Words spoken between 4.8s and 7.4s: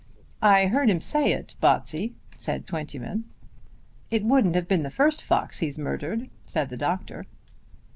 the first fox he's murdered," said the doctor.